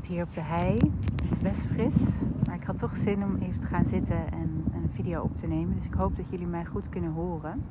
zit 0.00 0.08
hier 0.08 0.22
op 0.22 0.34
de 0.34 0.40
hei. 0.40 0.92
Het 1.22 1.30
is 1.30 1.38
best 1.38 1.66
fris, 1.66 1.96
maar 2.46 2.54
ik 2.54 2.64
had 2.64 2.78
toch 2.78 2.96
zin 2.96 3.24
om 3.24 3.36
even 3.42 3.60
te 3.60 3.66
gaan 3.66 3.84
zitten 3.84 4.32
en 4.32 4.64
een 4.74 4.90
video 4.94 5.22
op 5.22 5.36
te 5.36 5.46
nemen. 5.46 5.74
Dus 5.74 5.84
ik 5.84 5.94
hoop 5.94 6.16
dat 6.16 6.30
jullie 6.30 6.46
mij 6.46 6.64
goed 6.64 6.88
kunnen 6.88 7.12
horen. 7.12 7.64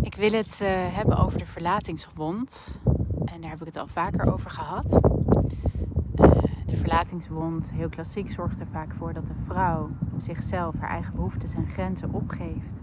Ik 0.00 0.14
wil 0.14 0.32
het 0.32 0.60
uh, 0.62 0.68
hebben 0.70 1.18
over 1.18 1.38
de 1.38 1.46
verlatingswond. 1.46 2.80
En 3.24 3.40
daar 3.40 3.50
heb 3.50 3.60
ik 3.60 3.66
het 3.66 3.78
al 3.78 3.86
vaker 3.86 4.32
over 4.32 4.50
gehad. 4.50 4.92
Uh, 4.92 6.30
de 6.66 6.76
verlatingswond, 6.76 7.70
heel 7.72 7.88
klassiek, 7.88 8.30
zorgt 8.30 8.60
er 8.60 8.66
vaak 8.72 8.94
voor 8.98 9.12
dat 9.12 9.26
de 9.26 9.34
vrouw 9.46 9.90
zichzelf, 10.16 10.74
haar 10.78 10.90
eigen 10.90 11.14
behoeftes 11.14 11.54
en 11.54 11.68
grenzen 11.68 12.12
opgeeft 12.12 12.80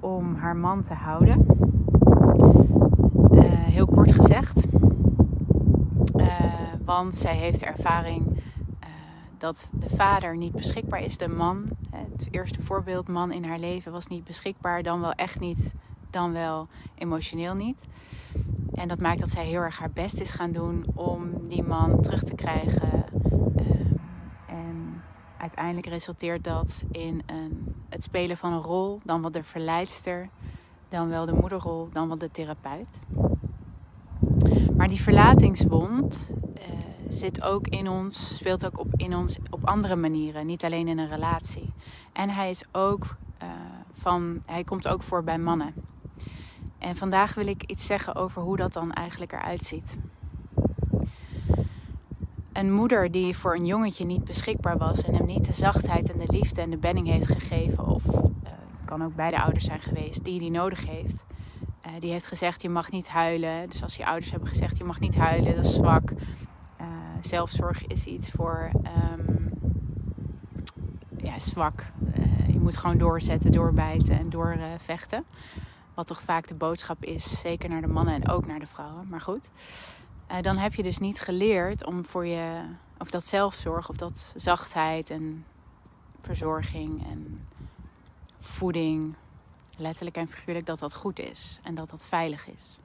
om 0.00 0.34
haar 0.34 0.56
man 0.56 0.82
te 0.82 0.94
houden. 0.94 1.46
Uh, 3.32 3.42
heel 3.50 3.86
kort 3.86 4.12
gezegd. 4.12 4.66
Want 6.86 7.14
zij 7.14 7.36
heeft 7.36 7.62
ervaring 7.62 8.26
uh, 8.26 8.88
dat 9.38 9.68
de 9.72 9.96
vader 9.96 10.36
niet 10.36 10.52
beschikbaar 10.52 11.00
is. 11.00 11.16
De 11.16 11.28
man, 11.28 11.68
het 11.90 12.28
eerste 12.30 12.62
voorbeeld, 12.62 13.08
man 13.08 13.32
in 13.32 13.44
haar 13.44 13.58
leven, 13.58 13.92
was 13.92 14.06
niet 14.06 14.24
beschikbaar. 14.24 14.82
Dan 14.82 15.00
wel 15.00 15.12
echt 15.12 15.40
niet, 15.40 15.74
dan 16.10 16.32
wel 16.32 16.68
emotioneel 16.94 17.54
niet. 17.54 17.84
En 18.74 18.88
dat 18.88 19.00
maakt 19.00 19.18
dat 19.18 19.28
zij 19.28 19.46
heel 19.46 19.60
erg 19.60 19.78
haar 19.78 19.90
best 19.90 20.20
is 20.20 20.30
gaan 20.30 20.52
doen 20.52 20.84
om 20.94 21.48
die 21.48 21.62
man 21.62 22.00
terug 22.02 22.22
te 22.22 22.34
krijgen. 22.34 23.04
Uh, 23.60 23.70
en 24.46 25.02
uiteindelijk 25.36 25.86
resulteert 25.86 26.44
dat 26.44 26.84
in 26.90 27.22
een, 27.26 27.74
het 27.88 28.02
spelen 28.02 28.36
van 28.36 28.52
een 28.52 28.62
rol, 28.62 29.00
dan 29.04 29.20
wel 29.20 29.30
de 29.30 29.42
verleidster, 29.42 30.28
dan 30.88 31.08
wel 31.08 31.26
de 31.26 31.32
moederrol, 31.32 31.88
dan 31.92 32.08
wel 32.08 32.18
de 32.18 32.30
therapeut. 32.30 32.98
Maar 34.86 34.94
die 34.94 35.04
verlatingswond 35.04 36.30
uh, 36.32 36.62
zit 37.08 37.42
ook 37.42 37.68
in 37.68 37.88
ons, 37.88 38.36
speelt 38.36 38.66
ook 38.66 38.78
op, 38.78 38.86
in 38.96 39.16
ons 39.16 39.38
op 39.50 39.66
andere 39.66 39.96
manieren, 39.96 40.46
niet 40.46 40.64
alleen 40.64 40.88
in 40.88 40.98
een 40.98 41.08
relatie. 41.08 41.72
En 42.12 42.30
hij 42.30 42.50
is 42.50 42.64
ook 42.72 43.16
uh, 43.42 43.48
van, 43.92 44.42
hij 44.44 44.64
komt 44.64 44.88
ook 44.88 45.02
voor 45.02 45.24
bij 45.24 45.38
mannen. 45.38 45.74
En 46.78 46.96
vandaag 46.96 47.34
wil 47.34 47.46
ik 47.46 47.62
iets 47.62 47.86
zeggen 47.86 48.14
over 48.14 48.42
hoe 48.42 48.56
dat 48.56 48.72
dan 48.72 48.92
eigenlijk 48.92 49.32
eruit 49.32 49.62
ziet. 49.62 49.96
Een 52.52 52.72
moeder 52.72 53.10
die 53.10 53.36
voor 53.36 53.54
een 53.54 53.66
jongetje 53.66 54.04
niet 54.04 54.24
beschikbaar 54.24 54.78
was 54.78 55.04
en 55.04 55.14
hem 55.14 55.26
niet 55.26 55.46
de 55.46 55.52
zachtheid 55.52 56.12
en 56.12 56.18
de 56.18 56.32
liefde 56.32 56.60
en 56.60 56.70
de 56.70 56.76
benning 56.76 57.06
heeft 57.06 57.26
gegeven, 57.32 57.86
of 57.86 58.06
uh, 58.06 58.22
kan 58.84 59.04
ook 59.04 59.14
beide 59.14 59.42
ouders 59.42 59.64
zijn 59.64 59.80
geweest, 59.80 60.24
die 60.24 60.38
die 60.38 60.50
nodig 60.50 60.86
heeft 60.86 61.24
uh, 61.86 61.92
die 62.00 62.10
heeft 62.10 62.26
gezegd: 62.26 62.62
je 62.62 62.68
mag 62.68 62.90
niet 62.90 63.08
huilen. 63.08 63.68
Dus 63.68 63.82
als 63.82 63.96
je 63.96 64.06
ouders 64.06 64.30
hebben 64.30 64.48
gezegd: 64.48 64.78
je 64.78 64.84
mag 64.84 65.00
niet 65.00 65.16
huilen, 65.16 65.56
dat 65.56 65.64
is 65.64 65.74
zwak. 65.74 66.10
Uh, 66.10 66.86
zelfzorg 67.20 67.86
is 67.86 68.04
iets 68.04 68.30
voor 68.30 68.70
um, 69.12 69.50
ja, 71.16 71.38
zwak. 71.38 71.84
Uh, 72.18 72.48
je 72.48 72.60
moet 72.60 72.76
gewoon 72.76 72.98
doorzetten, 72.98 73.52
doorbijten 73.52 74.18
en 74.18 74.30
doorvechten. 74.30 75.24
Wat 75.94 76.06
toch 76.06 76.20
vaak 76.20 76.48
de 76.48 76.54
boodschap 76.54 77.04
is, 77.04 77.40
zeker 77.40 77.68
naar 77.68 77.80
de 77.80 77.86
mannen 77.86 78.14
en 78.14 78.28
ook 78.28 78.46
naar 78.46 78.58
de 78.58 78.66
vrouwen. 78.66 79.06
Maar 79.08 79.20
goed, 79.20 79.50
dan 80.40 80.56
heb 80.56 80.74
je 80.74 80.82
dus 80.82 80.98
niet 80.98 81.20
geleerd 81.20 81.86
om 81.86 82.04
voor 82.04 82.26
je, 82.26 82.60
of 82.98 83.10
dat 83.10 83.26
zelfzorg, 83.26 83.88
of 83.88 83.96
dat 83.96 84.32
zachtheid 84.36 85.10
en 85.10 85.44
verzorging 86.20 87.06
en 87.10 87.46
voeding, 88.38 89.14
letterlijk 89.76 90.16
en 90.16 90.28
figuurlijk, 90.28 90.66
dat 90.66 90.78
dat 90.78 90.94
goed 90.94 91.18
is 91.18 91.60
en 91.62 91.74
dat 91.74 91.90
dat 91.90 92.06
veilig 92.06 92.48
is. 92.48 92.78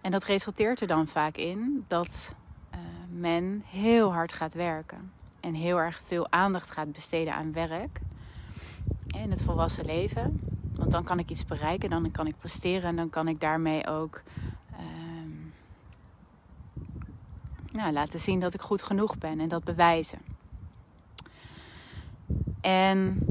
En 0.00 0.10
dat 0.10 0.24
resulteert 0.24 0.80
er 0.80 0.86
dan 0.86 1.06
vaak 1.06 1.36
in 1.36 1.84
dat 1.88 2.34
uh, 2.74 2.78
men 3.10 3.62
heel 3.66 4.12
hard 4.12 4.32
gaat 4.32 4.54
werken 4.54 5.12
en 5.40 5.54
heel 5.54 5.78
erg 5.78 6.00
veel 6.06 6.30
aandacht 6.30 6.70
gaat 6.70 6.92
besteden 6.92 7.34
aan 7.34 7.52
werk 7.52 8.00
in 9.06 9.30
het 9.30 9.42
volwassen 9.42 9.84
leven. 9.84 10.40
Want 10.74 10.90
dan 10.90 11.04
kan 11.04 11.18
ik 11.18 11.30
iets 11.30 11.44
bereiken, 11.44 11.90
dan 11.90 12.10
kan 12.10 12.26
ik 12.26 12.38
presteren 12.38 12.88
en 12.88 12.96
dan 12.96 13.10
kan 13.10 13.28
ik 13.28 13.40
daarmee 13.40 13.86
ook 13.86 14.22
uh, 14.72 14.78
nou, 17.72 17.92
laten 17.92 18.18
zien 18.18 18.40
dat 18.40 18.54
ik 18.54 18.60
goed 18.60 18.82
genoeg 18.82 19.18
ben 19.18 19.40
en 19.40 19.48
dat 19.48 19.64
bewijzen. 19.64 20.18
En 22.60 23.26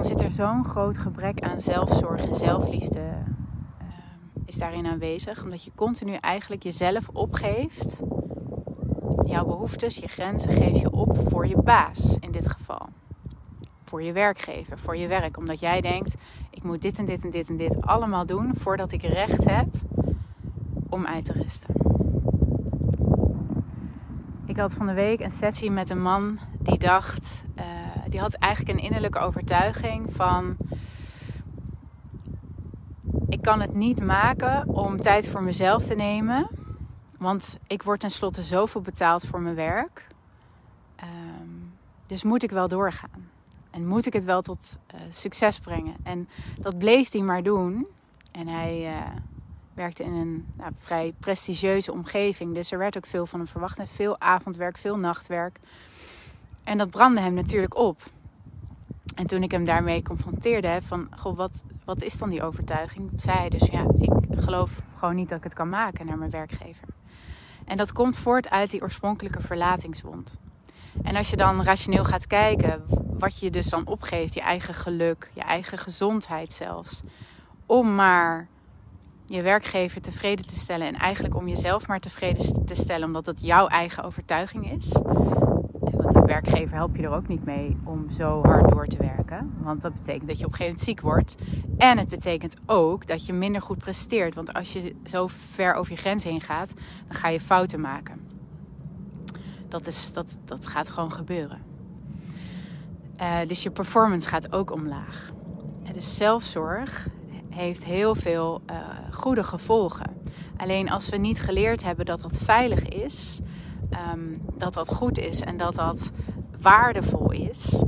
dan 0.00 0.08
zit 0.08 0.20
er 0.20 0.30
zo'n 0.30 0.64
groot 0.64 0.98
gebrek 0.98 1.40
aan 1.40 1.60
zelfzorg 1.60 2.24
en 2.24 2.34
zelfliefde 2.34 3.00
uh, 3.00 3.86
is 4.44 4.58
daarin 4.58 4.86
aanwezig. 4.86 5.42
Omdat 5.42 5.64
je 5.64 5.70
continu 5.74 6.14
eigenlijk 6.14 6.62
jezelf 6.62 7.08
opgeeft. 7.08 8.02
Jouw 9.24 9.44
behoeftes, 9.44 9.96
je 9.96 10.08
grenzen 10.08 10.52
geef 10.52 10.80
je 10.80 10.90
op 10.90 11.28
voor 11.28 11.46
je 11.46 11.56
baas 11.56 12.16
in 12.20 12.30
dit 12.30 12.48
geval. 12.48 12.88
Voor 13.84 14.02
je 14.02 14.12
werkgever, 14.12 14.78
voor 14.78 14.96
je 14.96 15.06
werk. 15.06 15.36
Omdat 15.36 15.60
jij 15.60 15.80
denkt, 15.80 16.14
ik 16.50 16.62
moet 16.62 16.82
dit 16.82 16.98
en 16.98 17.04
dit 17.04 17.24
en 17.24 17.30
dit 17.30 17.48
en 17.48 17.56
dit 17.56 17.82
allemaal 17.82 18.26
doen 18.26 18.52
voordat 18.56 18.92
ik 18.92 19.02
recht 19.02 19.44
heb 19.44 19.68
om 20.88 21.06
uit 21.06 21.24
te 21.24 21.32
rusten. 21.32 21.74
Ik 24.46 24.56
had 24.56 24.72
van 24.72 24.86
de 24.86 24.92
week 24.92 25.20
een 25.20 25.30
sessie 25.30 25.70
met 25.70 25.90
een 25.90 26.02
man 26.02 26.38
die 26.58 26.78
dacht... 26.78 27.44
Uh, 27.58 27.89
die 28.10 28.20
had 28.20 28.34
eigenlijk 28.34 28.78
een 28.78 28.84
innerlijke 28.84 29.18
overtuiging 29.18 30.06
van 30.14 30.56
ik 33.28 33.42
kan 33.42 33.60
het 33.60 33.74
niet 33.74 34.04
maken 34.04 34.68
om 34.68 35.00
tijd 35.00 35.28
voor 35.28 35.42
mezelf 35.42 35.86
te 35.86 35.94
nemen. 35.94 36.48
Want 37.18 37.58
ik 37.66 37.82
word 37.82 38.00
tenslotte 38.00 38.42
zoveel 38.42 38.80
betaald 38.80 39.26
voor 39.26 39.40
mijn 39.40 39.54
werk. 39.54 40.06
Um, 41.02 41.72
dus 42.06 42.22
moet 42.22 42.42
ik 42.42 42.50
wel 42.50 42.68
doorgaan. 42.68 43.28
En 43.70 43.86
moet 43.86 44.06
ik 44.06 44.12
het 44.12 44.24
wel 44.24 44.42
tot 44.42 44.78
uh, 44.94 45.00
succes 45.10 45.58
brengen. 45.58 45.94
En 46.02 46.28
dat 46.58 46.78
bleef 46.78 47.12
hij 47.12 47.20
maar 47.20 47.42
doen. 47.42 47.86
En 48.32 48.48
hij 48.48 48.94
uh, 48.94 49.16
werkte 49.74 50.04
in 50.04 50.12
een 50.12 50.46
nou, 50.56 50.72
vrij 50.78 51.14
prestigieuze 51.20 51.92
omgeving. 51.92 52.54
Dus 52.54 52.72
er 52.72 52.78
werd 52.78 52.96
ook 52.96 53.06
veel 53.06 53.26
van 53.26 53.38
hem 53.38 53.48
verwacht. 53.48 53.78
En 53.78 53.86
veel 53.86 54.20
avondwerk, 54.20 54.78
veel 54.78 54.96
nachtwerk. 54.96 55.60
En 56.70 56.78
dat 56.78 56.90
brandde 56.90 57.20
hem 57.20 57.34
natuurlijk 57.34 57.76
op. 57.76 58.02
En 59.14 59.26
toen 59.26 59.42
ik 59.42 59.50
hem 59.50 59.64
daarmee 59.64 60.02
confronteerde, 60.02 60.78
van 60.82 61.08
goh, 61.16 61.36
wat, 61.36 61.62
wat 61.84 62.02
is 62.02 62.18
dan 62.18 62.30
die 62.30 62.42
overtuiging? 62.42 63.10
Zei 63.16 63.38
hij 63.38 63.48
dus, 63.48 63.66
ja, 63.66 63.84
ik 63.98 64.12
geloof 64.38 64.82
gewoon 64.96 65.14
niet 65.14 65.28
dat 65.28 65.38
ik 65.38 65.44
het 65.44 65.54
kan 65.54 65.68
maken 65.68 66.06
naar 66.06 66.18
mijn 66.18 66.30
werkgever. 66.30 66.88
En 67.64 67.76
dat 67.76 67.92
komt 67.92 68.16
voort 68.16 68.50
uit 68.50 68.70
die 68.70 68.82
oorspronkelijke 68.82 69.40
verlatingswond. 69.40 70.38
En 71.02 71.16
als 71.16 71.30
je 71.30 71.36
dan 71.36 71.62
rationeel 71.62 72.04
gaat 72.04 72.26
kijken, 72.26 72.82
wat 73.18 73.40
je 73.40 73.50
dus 73.50 73.68
dan 73.68 73.86
opgeeft, 73.86 74.34
je 74.34 74.40
eigen 74.40 74.74
geluk, 74.74 75.30
je 75.32 75.42
eigen 75.42 75.78
gezondheid 75.78 76.52
zelfs, 76.52 77.02
om 77.66 77.94
maar 77.94 78.46
je 79.26 79.42
werkgever 79.42 80.00
tevreden 80.00 80.46
te 80.46 80.56
stellen 80.56 80.86
en 80.86 80.94
eigenlijk 80.94 81.36
om 81.36 81.48
jezelf 81.48 81.86
maar 81.86 82.00
tevreden 82.00 82.64
te 82.64 82.74
stellen, 82.74 83.06
omdat 83.06 83.26
het 83.26 83.40
jouw 83.40 83.66
eigen 83.66 84.04
overtuiging 84.04 84.72
is, 84.72 84.92
werkgever 86.30 86.76
helpt 86.76 86.96
je 86.96 87.02
er 87.02 87.10
ook 87.10 87.28
niet 87.28 87.44
mee 87.44 87.76
om 87.84 88.10
zo 88.10 88.42
hard 88.42 88.70
door 88.70 88.86
te 88.86 88.96
werken. 88.96 89.52
Want 89.58 89.80
dat 89.80 89.94
betekent 89.94 90.28
dat 90.28 90.38
je 90.38 90.44
op 90.44 90.50
een 90.50 90.56
gegeven 90.56 90.64
moment 90.64 90.80
ziek 90.80 91.00
wordt. 91.00 91.36
En 91.76 91.98
het 91.98 92.08
betekent 92.08 92.56
ook 92.66 93.06
dat 93.06 93.26
je 93.26 93.32
minder 93.32 93.62
goed 93.62 93.78
presteert. 93.78 94.34
Want 94.34 94.52
als 94.52 94.72
je 94.72 94.94
zo 95.04 95.26
ver 95.26 95.74
over 95.74 95.92
je 95.92 95.98
grens 95.98 96.24
heen 96.24 96.40
gaat, 96.40 96.74
dan 97.06 97.16
ga 97.16 97.28
je 97.28 97.40
fouten 97.40 97.80
maken. 97.80 98.20
Dat, 99.68 99.86
is, 99.86 100.12
dat, 100.12 100.38
dat 100.44 100.66
gaat 100.66 100.90
gewoon 100.90 101.12
gebeuren. 101.12 101.58
Uh, 103.20 103.38
dus 103.46 103.62
je 103.62 103.70
performance 103.70 104.28
gaat 104.28 104.52
ook 104.52 104.72
omlaag. 104.72 105.32
En 105.84 105.92
dus 105.92 106.16
zelfzorg 106.16 107.08
heeft 107.48 107.84
heel 107.84 108.14
veel 108.14 108.62
uh, 108.70 108.76
goede 109.10 109.44
gevolgen. 109.44 110.16
Alleen 110.56 110.90
als 110.90 111.08
we 111.08 111.16
niet 111.16 111.40
geleerd 111.40 111.82
hebben 111.82 112.06
dat 112.06 112.20
dat 112.20 112.38
veilig 112.38 112.88
is, 112.88 113.40
um, 114.14 114.40
dat 114.56 114.74
dat 114.74 114.88
goed 114.88 115.18
is 115.18 115.40
en 115.40 115.56
dat 115.56 115.74
dat 115.74 116.10
waardevol 116.60 117.30
is, 117.30 117.82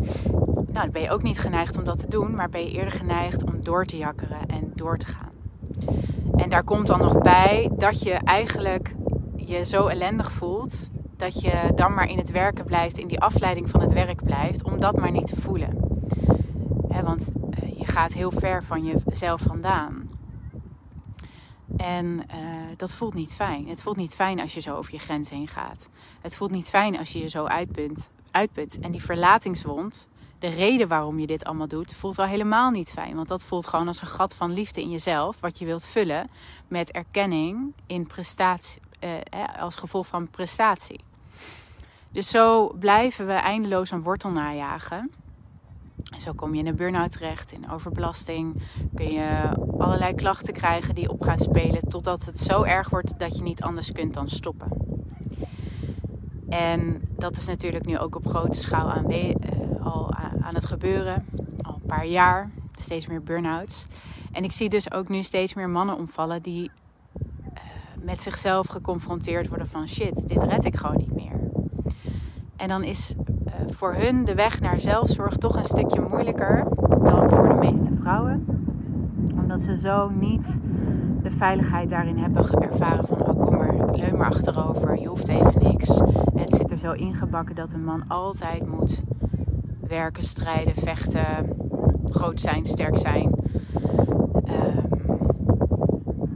nou, 0.54 0.72
dan 0.72 0.90
ben 0.90 1.02
je 1.02 1.10
ook 1.10 1.22
niet 1.22 1.38
geneigd 1.38 1.78
om 1.78 1.84
dat 1.84 1.98
te 1.98 2.08
doen, 2.08 2.34
maar 2.34 2.48
ben 2.48 2.64
je 2.64 2.70
eerder 2.70 2.92
geneigd 2.92 3.44
om 3.44 3.62
door 3.62 3.84
te 3.84 3.96
jakkeren 3.96 4.46
en 4.46 4.72
door 4.74 4.98
te 4.98 5.06
gaan. 5.06 5.30
En 6.36 6.50
daar 6.50 6.64
komt 6.64 6.86
dan 6.86 6.98
nog 6.98 7.18
bij 7.18 7.70
dat 7.76 8.02
je 8.02 8.12
eigenlijk 8.12 8.94
je 9.36 9.66
zo 9.66 9.86
ellendig 9.86 10.32
voelt 10.32 10.90
dat 11.22 11.40
je 11.40 11.72
dan 11.74 11.94
maar 11.94 12.08
in 12.08 12.18
het 12.18 12.30
werken 12.30 12.64
blijft, 12.64 12.98
in 12.98 13.08
die 13.08 13.20
afleiding 13.20 13.70
van 13.70 13.80
het 13.80 13.92
werk 13.92 14.24
blijft, 14.24 14.64
om 14.64 14.80
dat 14.80 14.96
maar 14.96 15.10
niet 15.10 15.26
te 15.26 15.40
voelen. 15.40 15.76
want 17.04 17.32
uh, 17.62 17.78
je 17.78 17.86
gaat 17.86 18.12
heel 18.12 18.30
ver 18.30 18.64
van 18.64 18.84
jezelf 18.84 19.40
vandaan. 19.40 20.01
En 21.76 22.06
uh, 22.06 22.46
dat 22.76 22.94
voelt 22.94 23.14
niet 23.14 23.34
fijn. 23.34 23.68
Het 23.68 23.82
voelt 23.82 23.96
niet 23.96 24.14
fijn 24.14 24.40
als 24.40 24.54
je 24.54 24.60
zo 24.60 24.76
over 24.76 24.92
je 24.92 24.98
grens 24.98 25.30
heen 25.30 25.48
gaat. 25.48 25.88
Het 26.20 26.36
voelt 26.36 26.50
niet 26.50 26.68
fijn 26.68 26.98
als 26.98 27.12
je 27.12 27.18
je 27.18 27.28
zo 27.28 27.44
uitput. 27.44 28.10
uitput. 28.30 28.80
En 28.80 28.90
die 28.90 29.02
verlatingswond, 29.02 30.08
de 30.38 30.48
reden 30.48 30.88
waarom 30.88 31.18
je 31.18 31.26
dit 31.26 31.44
allemaal 31.44 31.68
doet, 31.68 31.94
voelt 31.94 32.18
al 32.18 32.26
helemaal 32.26 32.70
niet 32.70 32.90
fijn. 32.90 33.16
Want 33.16 33.28
dat 33.28 33.44
voelt 33.44 33.66
gewoon 33.66 33.86
als 33.86 34.00
een 34.00 34.06
gat 34.06 34.34
van 34.34 34.52
liefde 34.52 34.80
in 34.80 34.90
jezelf, 34.90 35.40
wat 35.40 35.58
je 35.58 35.64
wilt 35.64 35.84
vullen 35.84 36.30
met 36.68 36.90
erkenning 36.90 37.72
in 37.86 38.06
prestatie, 38.06 38.80
als 39.58 39.76
gevolg 39.76 40.06
van 40.06 40.30
prestatie. 40.30 41.00
Dus 42.12 42.30
zo 42.30 42.72
blijven 42.78 43.26
we 43.26 43.32
eindeloos 43.32 43.90
een 43.90 44.02
wortel 44.02 44.30
najagen. 44.30 45.10
Zo 46.18 46.32
kom 46.32 46.54
je 46.54 46.60
in 46.60 46.66
een 46.66 46.76
burn-out 46.76 47.10
terecht, 47.10 47.52
in 47.52 47.70
overbelasting. 47.70 48.62
Kun 48.94 49.12
je 49.12 49.48
allerlei 49.78 50.14
klachten 50.14 50.52
krijgen 50.52 50.94
die 50.94 51.10
op 51.10 51.22
gaan 51.22 51.38
spelen. 51.38 51.88
Totdat 51.88 52.24
het 52.24 52.38
zo 52.38 52.62
erg 52.62 52.90
wordt 52.90 53.18
dat 53.18 53.36
je 53.36 53.42
niet 53.42 53.62
anders 53.62 53.92
kunt 53.92 54.14
dan 54.14 54.28
stoppen. 54.28 54.68
En 56.48 57.02
dat 57.18 57.36
is 57.36 57.46
natuurlijk 57.46 57.86
nu 57.86 57.98
ook 57.98 58.16
op 58.16 58.26
grote 58.26 58.60
schaal 58.60 58.90
aan, 58.90 59.12
uh, 59.12 59.34
al 59.80 60.14
aan 60.40 60.54
het 60.54 60.66
gebeuren. 60.66 61.26
Al 61.62 61.74
een 61.74 61.86
paar 61.86 62.06
jaar. 62.06 62.50
Steeds 62.74 63.06
meer 63.06 63.22
burn-outs. 63.22 63.86
En 64.32 64.44
ik 64.44 64.52
zie 64.52 64.68
dus 64.68 64.92
ook 64.92 65.08
nu 65.08 65.22
steeds 65.22 65.54
meer 65.54 65.68
mannen 65.68 65.96
omvallen 65.96 66.42
die 66.42 66.70
uh, 67.14 67.60
met 68.04 68.22
zichzelf 68.22 68.66
geconfronteerd 68.66 69.48
worden 69.48 69.66
van 69.66 69.88
shit, 69.88 70.28
dit 70.28 70.42
red 70.42 70.64
ik 70.64 70.76
gewoon 70.76 70.96
niet 70.96 71.14
meer. 71.14 71.40
En 72.56 72.68
dan 72.68 72.84
is 72.84 73.14
voor 73.66 73.94
hun 73.94 74.24
de 74.24 74.34
weg 74.34 74.60
naar 74.60 74.80
zelfzorg 74.80 75.36
toch 75.36 75.56
een 75.56 75.64
stukje 75.64 76.00
moeilijker 76.00 76.66
dan 77.04 77.30
voor 77.30 77.48
de 77.48 77.54
meeste 77.54 77.90
vrouwen. 78.00 78.46
Omdat 79.36 79.62
ze 79.62 79.76
zo 79.76 80.10
niet 80.10 80.46
de 81.22 81.30
veiligheid 81.30 81.88
daarin 81.88 82.18
hebben 82.18 82.62
ervaren 82.62 83.04
van 83.04 83.20
oh 83.20 83.40
kom 83.40 83.56
maar, 83.56 83.74
leun 83.96 84.16
maar 84.16 84.26
achterover, 84.26 85.00
je 85.00 85.06
hoeft 85.06 85.28
even 85.28 85.62
niks. 85.62 86.00
het 86.34 86.54
zit 86.54 86.70
er 86.70 86.78
zo 86.78 86.92
ingebakken 86.92 87.54
dat 87.54 87.72
een 87.72 87.84
man 87.84 88.04
altijd 88.08 88.66
moet 88.66 89.02
werken, 89.80 90.24
strijden, 90.24 90.74
vechten, 90.74 91.56
groot 92.04 92.40
zijn, 92.40 92.66
sterk 92.66 92.96
zijn. 92.96 93.34
Ehm, 94.44 94.78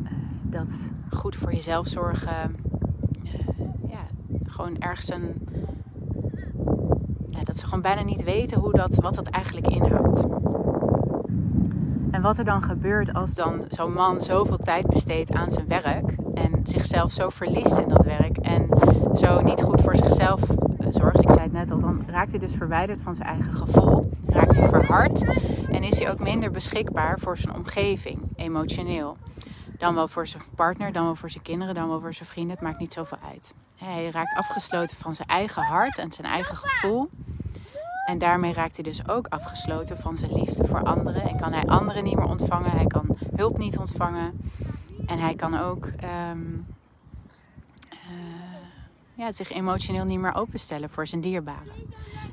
eh, 0.04 0.12
dat 0.42 0.68
goed 1.10 1.36
voor 1.36 1.52
jezelf 1.52 1.86
zorgen. 1.86 2.56
Uh, 3.24 3.30
ja, 3.88 4.06
gewoon 4.44 4.78
ergens 4.78 5.10
een. 5.10 5.48
Ze 7.56 7.64
gewoon 7.64 7.80
bijna 7.80 8.02
niet 8.02 8.24
weten 8.24 8.58
hoe 8.58 8.72
dat, 8.72 8.94
wat 8.94 9.14
dat 9.14 9.26
eigenlijk 9.26 9.66
inhoudt. 9.66 10.24
En 12.10 12.22
wat 12.22 12.38
er 12.38 12.44
dan 12.44 12.62
gebeurt 12.62 13.14
als 13.14 13.34
dan 13.34 13.64
zo'n 13.68 13.92
man 13.92 14.20
zoveel 14.20 14.56
tijd 14.56 14.86
besteedt 14.86 15.32
aan 15.32 15.50
zijn 15.50 15.68
werk 15.68 16.14
en 16.34 16.60
zichzelf 16.62 17.12
zo 17.12 17.28
verliest 17.28 17.78
in 17.78 17.88
dat 17.88 18.04
werk 18.04 18.36
en 18.36 18.68
zo 19.14 19.40
niet 19.40 19.62
goed 19.62 19.80
voor 19.82 19.96
zichzelf 19.96 20.40
eh, 20.50 20.86
zorgt. 20.90 21.22
Ik 21.22 21.30
zei 21.30 21.42
het 21.42 21.52
net 21.52 21.70
al, 21.70 21.80
dan 21.80 22.04
raakt 22.06 22.30
hij 22.30 22.38
dus 22.38 22.52
verwijderd 22.54 23.00
van 23.00 23.14
zijn 23.14 23.28
eigen 23.28 23.54
gevoel, 23.54 24.10
raakt 24.26 24.56
hij 24.56 24.68
verhard 24.68 25.24
en 25.70 25.82
is 25.82 25.98
hij 25.98 26.10
ook 26.10 26.20
minder 26.20 26.50
beschikbaar 26.50 27.18
voor 27.18 27.38
zijn 27.38 27.54
omgeving, 27.54 28.18
emotioneel. 28.36 29.16
Dan 29.78 29.94
wel 29.94 30.08
voor 30.08 30.26
zijn 30.26 30.42
partner, 30.54 30.92
dan 30.92 31.04
wel 31.04 31.14
voor 31.14 31.30
zijn 31.30 31.42
kinderen, 31.42 31.74
dan 31.74 31.88
wel 31.88 32.00
voor 32.00 32.14
zijn 32.14 32.28
vrienden. 32.28 32.54
Het 32.56 32.64
maakt 32.64 32.78
niet 32.78 32.92
zoveel 32.92 33.18
uit. 33.32 33.54
Hij 33.76 34.10
raakt 34.10 34.36
afgesloten 34.36 34.96
van 34.96 35.14
zijn 35.14 35.28
eigen 35.28 35.62
hart 35.62 35.98
en 35.98 36.12
zijn 36.12 36.26
eigen 36.26 36.56
gevoel. 36.56 37.08
En 38.06 38.18
daarmee 38.18 38.52
raakt 38.52 38.76
hij 38.76 38.84
dus 38.84 39.08
ook 39.08 39.26
afgesloten 39.26 39.96
van 39.98 40.16
zijn 40.16 40.32
liefde 40.32 40.66
voor 40.66 40.82
anderen. 40.82 41.22
En 41.22 41.36
kan 41.36 41.52
hij 41.52 41.64
anderen 41.64 42.04
niet 42.04 42.16
meer 42.16 42.28
ontvangen. 42.28 42.70
Hij 42.70 42.86
kan 42.86 43.18
hulp 43.36 43.58
niet 43.58 43.78
ontvangen. 43.78 44.40
En 45.06 45.18
hij 45.18 45.34
kan 45.34 45.58
ook 45.58 45.86
ehm, 45.86 46.10
eh, 46.10 46.75
ja, 49.16 49.32
zich 49.32 49.50
emotioneel 49.50 50.04
niet 50.04 50.18
meer 50.18 50.34
openstellen 50.34 50.90
voor 50.90 51.06
zijn 51.06 51.20
dierbaren. 51.20 51.72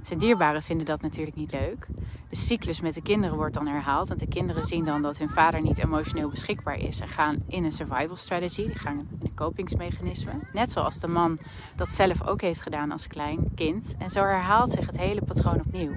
Zijn 0.01 0.19
dierbaren 0.19 0.63
vinden 0.63 0.85
dat 0.85 1.01
natuurlijk 1.01 1.35
niet 1.35 1.51
leuk. 1.51 1.87
De 2.29 2.35
cyclus 2.35 2.81
met 2.81 2.93
de 2.93 3.01
kinderen 3.01 3.37
wordt 3.37 3.53
dan 3.53 3.67
herhaald. 3.67 4.07
Want 4.07 4.19
de 4.19 4.27
kinderen 4.27 4.65
zien 4.65 4.85
dan 4.85 5.01
dat 5.01 5.17
hun 5.17 5.29
vader 5.29 5.61
niet 5.61 5.79
emotioneel 5.79 6.29
beschikbaar 6.29 6.79
is. 6.79 6.99
En 6.99 7.07
gaan 7.07 7.43
in 7.47 7.63
een 7.63 7.71
survival 7.71 8.15
strategy. 8.15 8.65
Die 8.65 8.79
gaan 8.79 8.99
in 8.99 9.07
een 9.21 9.33
kopingsmechanisme. 9.33 10.31
Net 10.53 10.71
zoals 10.71 10.99
de 10.99 11.07
man 11.07 11.37
dat 11.75 11.89
zelf 11.89 12.27
ook 12.27 12.41
heeft 12.41 12.61
gedaan 12.61 12.91
als 12.91 13.07
klein 13.07 13.51
kind. 13.55 13.95
En 13.97 14.09
zo 14.09 14.19
herhaalt 14.19 14.71
zich 14.71 14.85
het 14.85 14.97
hele 14.97 15.21
patroon 15.21 15.61
opnieuw. 15.65 15.95